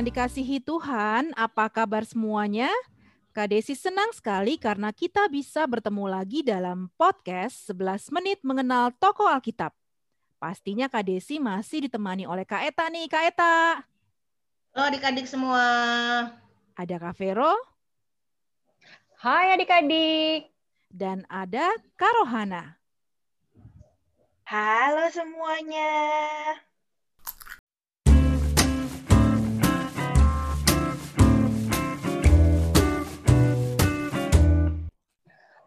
yang 0.00 0.06
dikasihi 0.06 0.62
Tuhan, 0.62 1.34
apa 1.34 1.66
kabar 1.66 2.06
semuanya? 2.06 2.70
Kak 3.34 3.50
Desi 3.50 3.74
senang 3.74 4.14
sekali 4.14 4.54
karena 4.54 4.94
kita 4.94 5.26
bisa 5.26 5.66
bertemu 5.66 6.06
lagi 6.06 6.46
dalam 6.46 6.86
podcast 6.94 7.74
11 7.74 8.14
menit 8.14 8.38
mengenal 8.46 8.94
tokoh 8.94 9.26
Alkitab. 9.26 9.74
Pastinya 10.38 10.86
Kak 10.86 11.10
Desi 11.10 11.42
masih 11.42 11.90
ditemani 11.90 12.22
oleh 12.22 12.46
Kak 12.46 12.70
Eta 12.70 12.86
nih, 12.86 13.10
Kak 13.10 13.24
Eta. 13.34 13.56
Halo 14.72 14.82
adik-adik 14.94 15.26
semua. 15.26 15.66
Ada 16.78 16.96
Kak 17.02 17.18
Vero. 17.18 17.52
Hai 19.18 19.58
adik-adik. 19.58 20.54
Dan 20.86 21.26
ada 21.26 21.74
Kak 21.98 22.14
Rohana. 22.22 22.78
Halo 24.46 25.10
semuanya. 25.10 25.90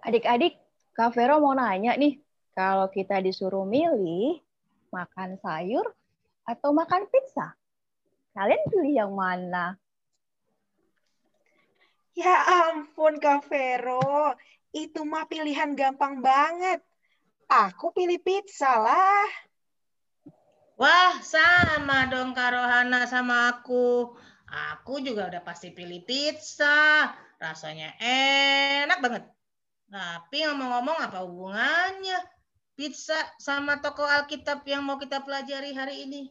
Adik-adik, 0.04 0.60
Kak 0.92 1.16
Vero 1.16 1.40
mau 1.40 1.56
nanya 1.56 1.96
nih, 1.96 2.20
kalau 2.52 2.92
kita 2.92 3.24
disuruh 3.24 3.64
milih 3.64 4.44
makan 4.92 5.40
sayur 5.40 5.96
atau 6.44 6.76
makan 6.76 7.08
pizza, 7.08 7.56
kalian 8.36 8.68
pilih 8.68 8.94
yang 8.94 9.14
mana? 9.16 9.80
Ya 12.14 12.36
ampun 12.68 13.16
Kak 13.18 13.48
Vero, 13.48 14.36
itu 14.76 15.02
mah 15.08 15.24
pilihan 15.26 15.72
gampang 15.72 16.20
banget. 16.20 16.84
Aku 17.48 17.96
pilih 17.96 18.20
pizza 18.20 18.70
lah. 18.70 19.26
Wah, 20.76 21.16
sama 21.24 22.12
dong 22.12 22.36
Kak 22.36 22.54
Rohana 22.54 23.08
sama 23.08 23.56
aku. 23.56 24.14
Aku 24.52 25.00
juga 25.00 25.32
udah 25.32 25.42
pasti 25.42 25.72
pilih 25.72 26.04
pizza. 26.04 27.08
Rasanya 27.40 27.98
enak 28.84 29.00
banget. 29.02 29.33
Tapi 29.94 30.42
ngomong-ngomong 30.42 30.98
apa 31.06 31.22
hubungannya 31.22 32.18
pizza 32.74 33.14
sama 33.38 33.78
toko 33.78 34.02
Alkitab 34.02 34.66
yang 34.66 34.82
mau 34.82 34.98
kita 34.98 35.22
pelajari 35.22 35.70
hari 35.70 36.10
ini? 36.10 36.22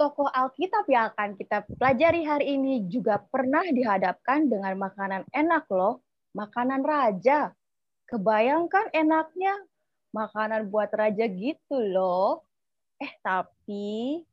Tokoh 0.00 0.32
Alkitab 0.32 0.88
yang 0.88 1.12
akan 1.12 1.36
kita 1.36 1.68
pelajari 1.76 2.24
hari 2.24 2.56
ini 2.56 2.88
juga 2.88 3.20
pernah 3.20 3.68
dihadapkan 3.68 4.48
dengan 4.48 4.80
makanan 4.80 5.28
enak 5.28 5.68
loh, 5.68 6.00
makanan 6.32 6.80
raja. 6.80 7.52
Kebayangkan 8.08 8.88
enaknya 8.96 9.60
makanan 10.16 10.72
buat 10.72 10.88
raja 10.96 11.28
gitu 11.28 11.76
loh. 11.76 12.48
Eh 12.96 13.12
tapi, 13.20 14.24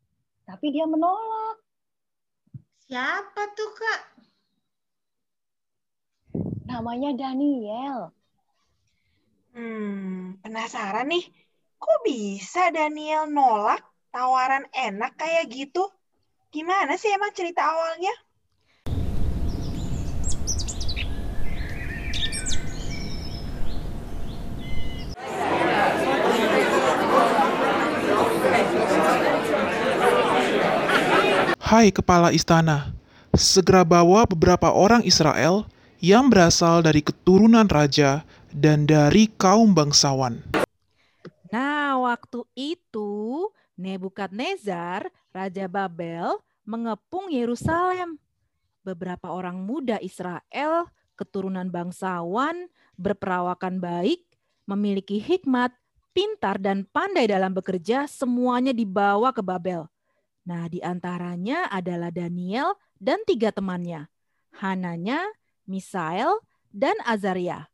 tapi 0.48 0.66
dia 0.72 0.88
menolak. 0.88 1.60
Siapa 2.88 3.42
tuh 3.60 3.72
kak? 3.76 4.02
Namanya 6.66 7.16
Daniel. 7.16 8.12
Hmm, 9.56 10.36
penasaran 10.44 11.08
nih, 11.08 11.24
kok 11.80 12.00
bisa 12.04 12.70
Daniel 12.76 13.32
nolak 13.32 13.80
tawaran 14.12 14.68
enak 14.76 15.16
kayak 15.16 15.48
gitu? 15.48 15.88
Gimana 16.52 17.00
sih 17.00 17.12
emang 17.12 17.32
cerita 17.32 17.64
awalnya? 17.64 18.12
Hai 31.66 31.92
kepala 31.92 32.30
istana, 32.32 32.94
segera 33.36 33.84
bawa 33.84 34.24
beberapa 34.24 34.72
orang 34.72 35.04
Israel 35.04 35.68
yang 36.04 36.32
berasal 36.32 36.82
dari 36.84 37.04
keturunan 37.04 37.68
raja 37.68 38.24
dan 38.52 38.88
dari 38.88 39.32
kaum 39.36 39.76
bangsawan. 39.76 40.42
Nah, 41.52 42.00
waktu 42.04 42.44
itu 42.56 43.48
Nebukadnezar, 43.76 45.12
raja 45.36 45.68
Babel, 45.68 46.40
mengepung 46.64 47.28
Yerusalem. 47.28 48.16
Beberapa 48.88 49.36
orang 49.36 49.60
muda 49.60 50.00
Israel, 50.00 50.88
keturunan 51.20 51.68
bangsawan, 51.68 52.72
berperawakan 52.96 53.84
baik, 53.84 54.24
memiliki 54.64 55.20
hikmat, 55.20 55.76
pintar 56.16 56.56
dan 56.56 56.88
pandai 56.88 57.28
dalam 57.28 57.52
bekerja, 57.52 58.08
semuanya 58.08 58.72
dibawa 58.72 59.36
ke 59.36 59.44
Babel. 59.44 59.92
Nah, 60.48 60.72
di 60.72 60.80
antaranya 60.80 61.68
adalah 61.68 62.16
Daniel 62.16 62.80
dan 62.96 63.20
tiga 63.28 63.52
temannya. 63.52 64.08
Hananya, 64.64 65.20
Misael, 65.66 66.32
dan 66.72 66.96
Azaria. 67.04 67.70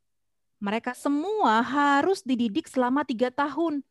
Mereka 0.61 0.93
semua 0.93 1.61
harus 1.61 2.21
dididik 2.25 2.69
selama 2.69 3.01
tiga 3.05 3.31
tahun. 3.31 3.81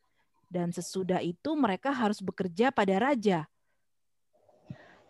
Dan 0.50 0.74
sesudah 0.74 1.22
itu 1.22 1.54
mereka 1.54 1.94
harus 1.94 2.18
bekerja 2.18 2.74
pada 2.74 2.98
raja. 2.98 3.46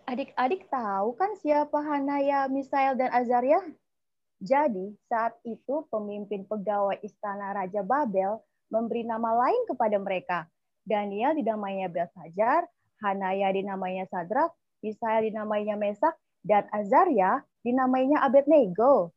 Adik-adik 0.04 0.66
tahu 0.68 1.14
kan 1.16 1.32
siapa 1.38 1.78
Hanaya, 1.80 2.50
Misael, 2.50 2.98
dan 2.98 3.08
Azaria? 3.14 3.62
Jadi 4.40 4.96
saat 5.06 5.36
itu 5.44 5.84
pemimpin 5.92 6.48
pegawai 6.48 6.96
istana 7.04 7.52
Raja 7.52 7.84
Babel 7.84 8.40
memberi 8.72 9.04
nama 9.04 9.36
lain 9.36 9.68
kepada 9.68 10.00
mereka. 10.00 10.48
Daniel 10.80 11.36
dinamainya 11.36 11.92
Belsajar, 11.92 12.64
Hanaya 13.04 13.52
dinamainya 13.52 14.08
Sadrak, 14.08 14.50
Misael 14.80 15.28
dinamainya 15.28 15.76
Mesak, 15.76 16.16
dan 16.40 16.66
Azaria 16.72 17.44
dinamainya 17.60 18.24
Abednego. 18.24 19.12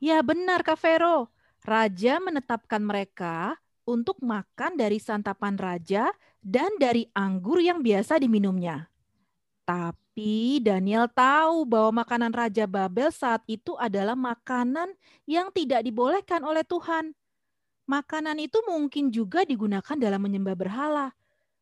Ya 0.00 0.24
benar 0.24 0.64
Kak 0.64 0.80
Vero. 0.80 1.30
Raja 1.60 2.16
menetapkan 2.24 2.80
mereka 2.80 3.60
untuk 3.84 4.16
makan 4.24 4.80
dari 4.80 4.96
santapan 4.96 5.60
raja 5.60 6.08
dan 6.40 6.72
dari 6.80 7.04
anggur 7.12 7.60
yang 7.60 7.84
biasa 7.84 8.16
diminumnya. 8.16 8.88
Tapi 9.68 10.58
Daniel 10.64 11.04
tahu 11.12 11.68
bahwa 11.68 12.02
makanan 12.02 12.32
Raja 12.32 12.64
Babel 12.64 13.12
saat 13.12 13.44
itu 13.44 13.76
adalah 13.76 14.16
makanan 14.16 14.90
yang 15.28 15.52
tidak 15.52 15.84
dibolehkan 15.84 16.42
oleh 16.42 16.64
Tuhan. 16.64 17.12
Makanan 17.84 18.40
itu 18.40 18.58
mungkin 18.66 19.12
juga 19.12 19.44
digunakan 19.44 19.94
dalam 20.00 20.22
menyembah 20.22 20.56
berhala. 20.56 21.12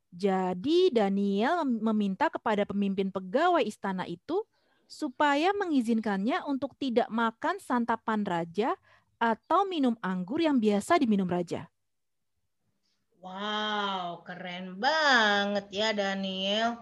Jadi 0.09 0.89
Daniel 0.89 1.69
meminta 1.69 2.33
kepada 2.33 2.65
pemimpin 2.65 3.13
pegawai 3.13 3.61
istana 3.61 4.09
itu 4.09 4.41
supaya 4.89 5.53
mengizinkannya 5.53 6.41
untuk 6.49 6.73
tidak 6.81 7.13
makan 7.13 7.61
santapan 7.61 8.25
raja 8.25 8.73
atau 9.21 9.69
minum 9.69 9.93
anggur 10.01 10.41
yang 10.41 10.57
biasa 10.57 10.97
diminum 10.97 11.29
raja. 11.29 11.69
Wow, 13.21 14.25
keren 14.25 14.81
banget 14.81 15.67
ya 15.69 15.93
Daniel. 15.93 16.81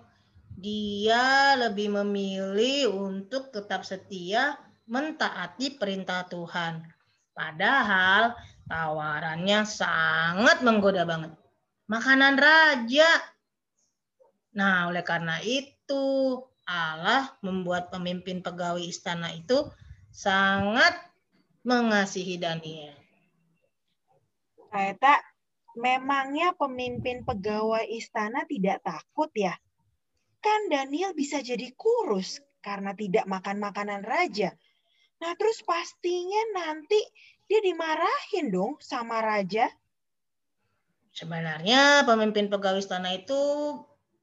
Dia 0.56 1.59
lebih 1.59 1.93
memilih 1.93 2.94
untuk 2.94 3.50
tetap 3.50 3.83
setia 3.83 4.56
mentaati 4.87 5.75
perintah 5.75 6.25
Tuhan. 6.31 6.87
Padahal 7.35 8.32
tawarannya 8.70 9.67
sangat 9.67 10.62
menggoda 10.62 11.05
banget. 11.05 11.35
Makanan 11.91 12.38
raja. 12.38 13.11
Nah, 14.56 14.88
oleh 14.88 15.05
karena 15.05 15.37
itu 15.44 16.41
Allah 16.66 17.30
membuat 17.40 17.94
pemimpin 17.94 18.42
pegawai 18.42 18.82
istana 18.82 19.30
itu 19.30 19.70
sangat 20.10 20.92
mengasihi 21.62 22.36
Daniel. 22.42 22.94
Eta, 24.74 25.22
memangnya 25.78 26.52
pemimpin 26.58 27.22
pegawai 27.22 27.86
istana 27.86 28.44
tidak 28.44 28.82
takut 28.82 29.30
ya? 29.32 29.54
Kan 30.42 30.68
Daniel 30.68 31.14
bisa 31.14 31.40
jadi 31.40 31.70
kurus 31.78 32.42
karena 32.60 32.92
tidak 32.92 33.24
makan 33.30 33.62
makanan 33.62 34.02
raja. 34.02 34.52
Nah 35.22 35.32
terus 35.38 35.62
pastinya 35.64 36.60
nanti 36.60 36.98
dia 37.46 37.62
dimarahin 37.62 38.50
dong 38.50 38.76
sama 38.82 39.22
raja. 39.22 39.70
Sebenarnya 41.14 42.04
pemimpin 42.04 42.52
pegawai 42.52 42.82
istana 42.82 43.16
itu 43.16 43.40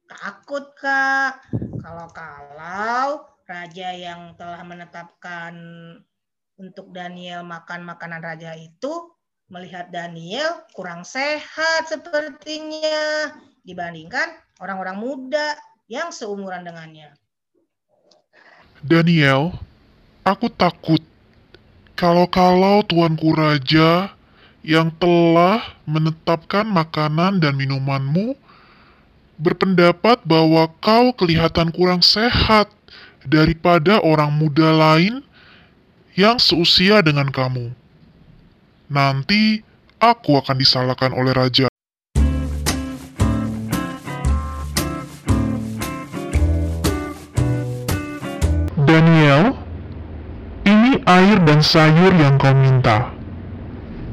takut 0.05 0.75
kak 0.77 1.41
kalau-kalau 1.83 3.27
raja 3.44 3.91
yang 3.91 4.39
telah 4.39 4.63
menetapkan 4.63 5.53
untuk 6.56 6.95
Daniel 6.95 7.44
makan 7.44 7.83
makanan 7.83 8.24
raja 8.24 8.56
itu 8.56 9.12
melihat 9.51 9.91
Daniel 9.91 10.63
kurang 10.71 11.03
sehat 11.03 11.91
sepertinya 11.91 13.35
dibandingkan 13.68 14.31
orang-orang 14.63 14.95
muda 14.95 15.59
yang 15.91 16.15
seumuran 16.15 16.63
dengannya. 16.63 17.12
Daniel, 18.79 19.51
aku 20.24 20.47
takut 20.56 21.03
kalau-kalau 22.00 22.79
tuanku 22.88 23.36
raja 23.36 24.15
yang 24.63 24.88
telah 24.95 25.59
menetapkan 25.83 26.63
makanan 26.63 27.44
dan 27.44 27.59
minumanmu 27.59 28.39
berpendapat 29.43 30.23
bahwa 30.23 30.71
kau 30.79 31.11
kelihatan 31.11 31.67
kurang 31.75 31.99
sehat 31.99 32.71
daripada 33.27 33.99
orang 33.99 34.31
muda 34.31 34.71
lain 34.71 35.19
yang 36.15 36.39
seusia 36.39 37.03
dengan 37.03 37.27
kamu. 37.27 37.75
Nanti 38.87 39.59
aku 39.99 40.39
akan 40.39 40.55
disalahkan 40.55 41.11
oleh 41.11 41.35
raja. 41.35 41.67
Daniel, 48.83 49.57
ini 50.69 51.01
air 51.03 51.37
dan 51.43 51.59
sayur 51.65 52.13
yang 52.13 52.37
kau 52.37 52.53
minta. 52.53 53.09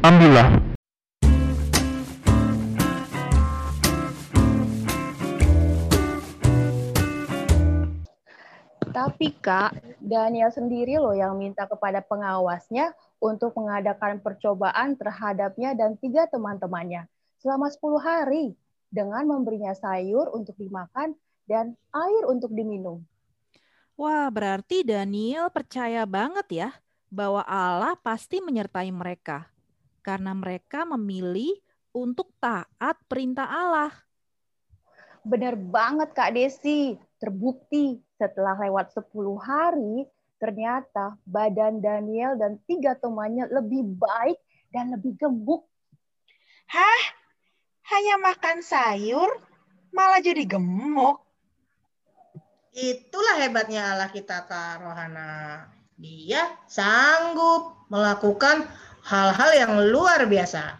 Ambillah. 0.00 0.69
Tapi 8.90 9.30
Kak, 9.38 9.78
Daniel 10.02 10.50
sendiri 10.50 10.98
loh 10.98 11.14
yang 11.14 11.38
minta 11.38 11.62
kepada 11.62 12.02
pengawasnya 12.02 12.90
untuk 13.22 13.54
mengadakan 13.54 14.18
percobaan 14.18 14.98
terhadapnya 14.98 15.78
dan 15.78 15.94
tiga 15.94 16.26
teman-temannya 16.26 17.06
selama 17.38 17.70
10 17.70 18.02
hari 18.02 18.58
dengan 18.90 19.30
memberinya 19.30 19.70
sayur 19.78 20.34
untuk 20.34 20.58
dimakan 20.58 21.14
dan 21.46 21.78
air 21.94 22.22
untuk 22.26 22.50
diminum. 22.50 23.06
Wah, 23.94 24.26
berarti 24.26 24.82
Daniel 24.82 25.54
percaya 25.54 26.02
banget 26.02 26.46
ya 26.50 26.70
bahwa 27.06 27.46
Allah 27.46 27.94
pasti 27.94 28.42
menyertai 28.42 28.90
mereka 28.90 29.46
karena 30.02 30.34
mereka 30.34 30.82
memilih 30.82 31.54
untuk 31.94 32.34
taat 32.42 32.98
perintah 33.06 33.46
Allah. 33.46 33.94
Benar 35.22 35.54
banget 35.54 36.10
Kak 36.10 36.34
Desi, 36.34 36.96
terbukti 37.20 38.09
setelah 38.20 38.52
lewat 38.60 38.92
10 38.92 39.08
hari, 39.40 40.04
ternyata 40.36 41.16
badan 41.24 41.80
Daniel 41.80 42.36
dan 42.36 42.60
tiga 42.68 42.92
temannya 43.00 43.48
lebih 43.48 43.96
baik 43.96 44.36
dan 44.68 44.92
lebih 44.92 45.16
gemuk. 45.16 45.64
Hah? 46.68 47.00
Hanya 47.88 48.20
makan 48.20 48.60
sayur 48.60 49.40
malah 49.96 50.20
jadi 50.20 50.44
gemuk? 50.44 51.24
Itulah 52.70 53.40
hebatnya 53.40 53.96
Allah 53.96 54.12
kita, 54.12 54.46
Kak 54.46 54.84
Rohana. 54.84 55.66
Dia 55.98 56.54
sanggup 56.70 57.88
melakukan 57.90 58.68
hal-hal 59.02 59.50
yang 59.58 59.72
luar 59.90 60.28
biasa 60.30 60.78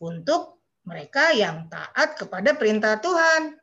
untuk 0.00 0.58
mereka 0.88 1.34
yang 1.36 1.68
taat 1.68 2.16
kepada 2.16 2.56
perintah 2.56 2.96
Tuhan. 3.02 3.58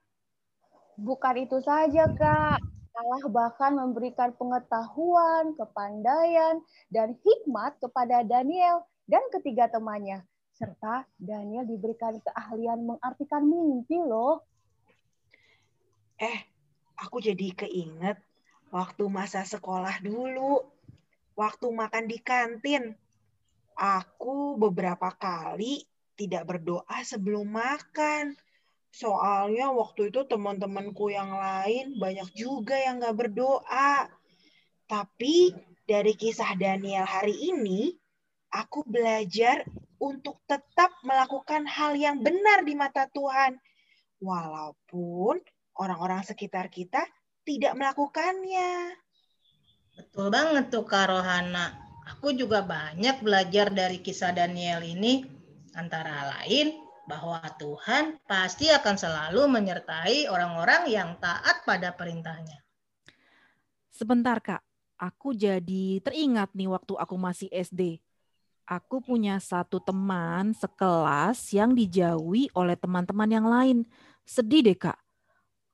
Bukan 1.01 1.35
itu 1.41 1.57
saja, 1.65 2.05
Kak. 2.13 2.72
Allah 3.03 3.27
bahkan 3.27 3.75
memberikan 3.75 4.31
pengetahuan, 4.39 5.51
kepandaian, 5.59 6.63
dan 6.87 7.19
hikmat 7.19 7.75
kepada 7.83 8.23
Daniel 8.23 8.87
dan 9.11 9.19
ketiga 9.27 9.67
temannya. 9.67 10.23
Serta 10.55 11.03
Daniel 11.19 11.67
diberikan 11.67 12.15
keahlian 12.23 12.87
mengartikan 12.87 13.43
mimpi 13.43 13.99
loh. 13.99 14.47
Eh, 16.15 16.47
aku 16.95 17.19
jadi 17.19 17.51
keinget 17.51 18.15
waktu 18.71 19.03
masa 19.11 19.43
sekolah 19.43 19.99
dulu. 19.99 20.63
Waktu 21.35 21.67
makan 21.67 22.07
di 22.07 22.23
kantin. 22.23 22.95
Aku 23.75 24.55
beberapa 24.55 25.11
kali 25.11 25.83
tidak 26.15 26.45
berdoa 26.55 27.03
sebelum 27.03 27.51
makan 27.51 28.37
Soalnya 28.93 29.73
waktu 29.73 30.13
itu 30.13 30.21
teman-temanku 30.29 31.09
yang 31.09 31.33
lain 31.33 31.97
banyak 31.97 32.29
juga 32.37 32.77
yang 32.77 33.01
nggak 33.01 33.17
berdoa. 33.17 34.05
Tapi 34.85 35.49
dari 35.89 36.13
kisah 36.13 36.53
Daniel 36.53 37.01
hari 37.01 37.33
ini, 37.33 37.89
aku 38.53 38.85
belajar 38.85 39.65
untuk 39.97 40.45
tetap 40.45 40.93
melakukan 41.01 41.65
hal 41.65 41.97
yang 41.97 42.21
benar 42.21 42.61
di 42.61 42.77
mata 42.77 43.09
Tuhan. 43.09 43.57
Walaupun 44.21 45.41
orang-orang 45.81 46.21
sekitar 46.21 46.69
kita 46.69 47.01
tidak 47.41 47.73
melakukannya. 47.73 48.93
Betul 49.97 50.29
banget 50.29 50.69
tuh 50.69 50.85
Kak 50.85 51.09
Rohana. 51.09 51.81
Aku 52.13 52.29
juga 52.37 52.61
banyak 52.61 53.25
belajar 53.25 53.73
dari 53.73 54.05
kisah 54.05 54.37
Daniel 54.37 54.85
ini. 54.85 55.25
Antara 55.73 56.29
lain, 56.29 56.82
bahwa 57.03 57.43
Tuhan 57.59 58.19
pasti 58.23 58.71
akan 58.71 58.95
selalu 58.95 59.47
menyertai 59.51 60.31
orang-orang 60.31 60.87
yang 60.87 61.19
taat 61.19 61.63
pada 61.67 61.91
perintahnya. 61.91 62.63
Sebentar 63.91 64.39
kak, 64.39 64.63
aku 64.95 65.35
jadi 65.35 65.99
teringat 65.99 66.55
nih 66.55 66.71
waktu 66.71 66.95
aku 66.95 67.15
masih 67.19 67.51
SD. 67.51 67.99
Aku 68.63 69.03
punya 69.03 69.43
satu 69.43 69.83
teman 69.83 70.55
sekelas 70.55 71.51
yang 71.51 71.75
dijauhi 71.75 72.47
oleh 72.55 72.79
teman-teman 72.79 73.27
yang 73.27 73.43
lain. 73.43 73.77
Sedih 74.23 74.63
deh 74.63 74.79
kak. 74.79 74.95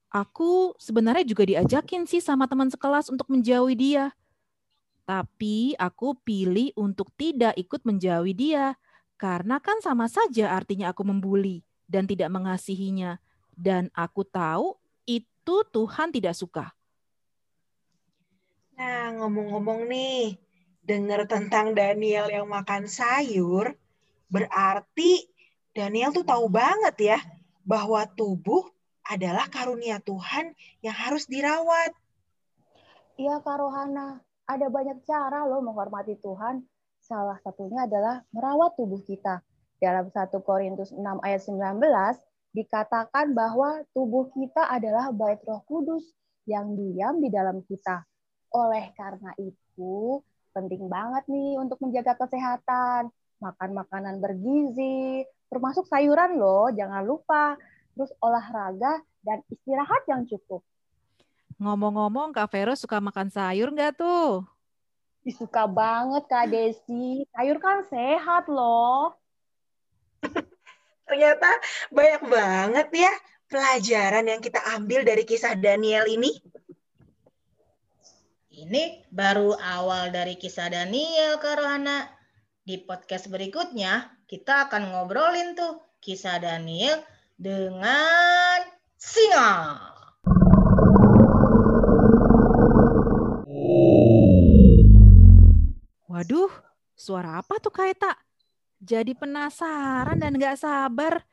Aku 0.09 0.73
sebenarnya 0.81 1.21
juga 1.21 1.45
diajakin 1.45 2.09
sih 2.09 2.17
sama 2.17 2.49
teman 2.49 2.73
sekelas 2.73 3.13
untuk 3.13 3.29
menjauhi 3.29 3.77
dia. 3.77 4.09
Tapi 5.05 5.77
aku 5.77 6.17
pilih 6.25 6.73
untuk 6.73 7.13
tidak 7.13 7.53
ikut 7.61 7.85
menjauhi 7.85 8.33
dia 8.33 8.73
karena 9.19 9.59
kan 9.59 9.83
sama 9.83 10.07
saja 10.07 10.55
artinya 10.55 10.95
aku 10.95 11.03
membuli 11.03 11.59
dan 11.91 12.07
tidak 12.07 12.31
mengasihinya. 12.31 13.19
Dan 13.51 13.91
aku 13.91 14.23
tahu 14.23 14.79
itu 15.03 15.55
Tuhan 15.75 16.15
tidak 16.15 16.39
suka. 16.39 16.71
Nah, 18.79 19.11
ngomong-ngomong 19.19 19.91
nih, 19.91 20.39
dengar 20.79 21.27
tentang 21.27 21.75
Daniel 21.75 22.31
yang 22.31 22.47
makan 22.47 22.87
sayur, 22.87 23.75
berarti 24.31 25.27
Daniel 25.75 26.15
tuh 26.15 26.23
tahu 26.23 26.47
banget 26.47 26.95
ya 26.95 27.19
bahwa 27.67 28.07
tubuh 28.07 28.71
adalah 29.03 29.51
karunia 29.51 29.99
Tuhan 29.99 30.55
yang 30.79 30.95
harus 30.95 31.27
dirawat. 31.27 31.91
Iya, 33.19 33.43
Kak 33.43 33.59
Rohana. 33.59 34.23
Ada 34.47 34.71
banyak 34.71 35.03
cara 35.03 35.43
loh 35.43 35.59
menghormati 35.59 36.15
Tuhan 36.23 36.63
Salah 37.09 37.41
satunya 37.41 37.89
adalah 37.89 38.21
merawat 38.29 38.77
tubuh 38.77 39.01
kita. 39.01 39.41
Dalam 39.81 40.13
1 40.13 40.29
Korintus 40.45 40.93
6 40.93 41.01
ayat 41.25 41.41
19 41.41 41.81
dikatakan 42.53 43.33
bahwa 43.33 43.81
tubuh 43.97 44.29
kita 44.29 44.69
adalah 44.69 45.09
bait 45.09 45.41
Roh 45.41 45.65
Kudus 45.65 46.05
yang 46.45 46.77
diam 46.77 47.17
di 47.17 47.33
dalam 47.33 47.65
kita. 47.65 48.05
Oleh 48.53 48.93
karena 48.93 49.33
itu, 49.41 50.21
penting 50.53 50.85
banget 50.85 51.25
nih 51.25 51.57
untuk 51.57 51.81
menjaga 51.81 52.13
kesehatan, 52.13 53.09
makan 53.41 53.69
makanan 53.73 54.21
bergizi, 54.21 55.25
termasuk 55.49 55.89
sayuran 55.89 56.37
loh, 56.37 56.69
jangan 56.69 57.01
lupa. 57.01 57.57
Terus 57.97 58.13
olahraga 58.21 59.01
dan 59.25 59.41
istirahat 59.49 60.05
yang 60.05 60.29
cukup. 60.29 60.61
Ngomong-ngomong, 61.57 62.37
Kak 62.37 62.53
Vero 62.53 62.77
suka 62.77 63.01
makan 63.01 63.33
sayur 63.33 63.73
nggak 63.73 63.97
tuh? 63.97 64.45
Suka 65.27 65.67
banget 65.67 66.23
Kak 66.31 66.47
Desi. 66.47 67.27
Sayur 67.35 67.59
kan 67.59 67.83
sehat 67.85 68.47
loh. 68.47 69.17
Ternyata 71.07 71.49
banyak 71.91 72.23
banget 72.29 72.87
ya 72.93 73.13
pelajaran 73.49 74.29
yang 74.29 74.39
kita 74.39 74.61
ambil 74.77 75.01
dari 75.01 75.25
kisah 75.25 75.57
Daniel 75.57 76.05
ini. 76.05 76.31
Ini 78.59 79.07
baru 79.09 79.55
awal 79.55 80.11
dari 80.11 80.35
kisah 80.35 80.69
Daniel, 80.69 81.39
Kak 81.39 81.57
Rohana. 81.57 82.05
Di 82.61 82.77
podcast 82.83 83.31
berikutnya, 83.31 84.11
kita 84.29 84.67
akan 84.67 84.93
ngobrolin 84.93 85.55
tuh 85.55 85.81
kisah 86.03 86.37
Daniel 86.37 87.01
dengan 87.39 88.61
singa. 88.99 89.88
Waduh, 96.19 96.51
suara 96.99 97.39
apa 97.39 97.63
tuh 97.63 97.71
Kaita? 97.71 98.11
Jadi 98.83 99.15
penasaran 99.15 100.19
dan 100.19 100.35
gak 100.35 100.59
sabar. 100.59 101.23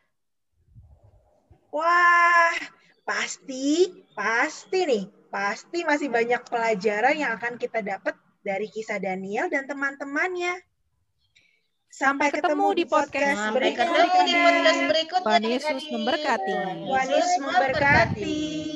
Wah, 1.74 2.54
pasti, 3.02 3.90
pasti 4.14 4.86
nih, 4.86 5.04
pasti 5.26 5.82
masih 5.82 6.06
banyak 6.06 6.38
pelajaran 6.46 7.18
yang 7.18 7.34
akan 7.34 7.58
kita 7.58 7.82
dapat 7.82 8.14
dari 8.46 8.70
kisah 8.70 9.02
Daniel 9.02 9.50
dan 9.50 9.66
teman-temannya. 9.66 10.54
Sampai 11.90 12.30
ketemu, 12.30 12.70
ketemu 12.70 12.78
di 12.78 12.84
podcast 12.86 13.42
berikutnya. 13.58 13.90
Sampai 13.90 14.06
ketemu 14.06 14.22
di 14.22 14.34
podcast 14.38 14.80
berikutnya. 14.86 15.26
Tuhan 15.26 15.42
Yesus 15.50 15.82
memberkati. 15.90 16.52
Tuhan 16.86 17.06
Yesus 17.10 17.34
memberkati. 17.42 18.75